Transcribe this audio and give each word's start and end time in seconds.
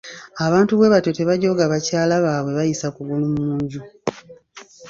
Abantu 0.45 0.71
bwe 0.75 0.87
batyo 0.93 1.11
tebajooga 1.17 1.63
bakyala 1.73 2.15
baabwe 2.25 2.51
bayisa 2.57 2.87
kugulu 2.95 3.25
mu 3.35 3.47
nju. 3.61 3.81